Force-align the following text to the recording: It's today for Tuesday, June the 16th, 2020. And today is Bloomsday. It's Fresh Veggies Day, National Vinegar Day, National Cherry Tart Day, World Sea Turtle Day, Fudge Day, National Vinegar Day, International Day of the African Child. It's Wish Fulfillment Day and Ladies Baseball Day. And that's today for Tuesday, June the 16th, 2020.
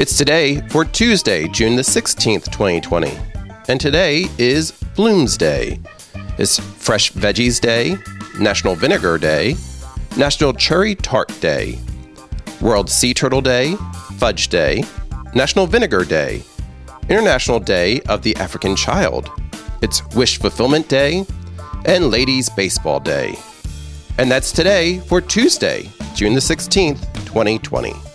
It's 0.00 0.16
today 0.16 0.66
for 0.68 0.86
Tuesday, 0.86 1.46
June 1.46 1.76
the 1.76 1.82
16th, 1.82 2.50
2020. 2.50 3.12
And 3.68 3.78
today 3.78 4.28
is 4.38 4.72
Bloomsday. 4.96 5.78
It's 6.38 6.58
Fresh 6.58 7.12
Veggies 7.12 7.60
Day, 7.60 7.98
National 8.38 8.74
Vinegar 8.74 9.18
Day, 9.18 9.56
National 10.16 10.54
Cherry 10.54 10.94
Tart 10.94 11.30
Day, 11.42 11.78
World 12.62 12.88
Sea 12.88 13.12
Turtle 13.12 13.42
Day, 13.42 13.76
Fudge 14.16 14.48
Day, 14.48 14.84
National 15.34 15.66
Vinegar 15.66 16.06
Day, 16.06 16.42
International 17.10 17.60
Day 17.60 18.00
of 18.08 18.22
the 18.22 18.34
African 18.36 18.76
Child. 18.76 19.30
It's 19.82 20.02
Wish 20.16 20.38
Fulfillment 20.38 20.88
Day 20.88 21.26
and 21.84 22.10
Ladies 22.10 22.48
Baseball 22.48 23.00
Day. 23.00 23.34
And 24.16 24.30
that's 24.30 24.50
today 24.50 25.00
for 25.00 25.20
Tuesday, 25.20 25.90
June 26.14 26.32
the 26.32 26.40
16th, 26.40 27.02
2020. 27.26 28.09